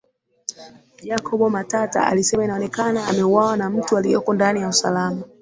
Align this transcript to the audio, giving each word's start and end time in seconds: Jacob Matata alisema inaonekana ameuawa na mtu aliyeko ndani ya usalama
Jacob 1.03 1.41
Matata 1.49 2.07
alisema 2.07 2.43
inaonekana 2.43 3.07
ameuawa 3.07 3.57
na 3.57 3.69
mtu 3.69 3.97
aliyeko 3.97 4.33
ndani 4.33 4.61
ya 4.61 4.67
usalama 4.67 5.23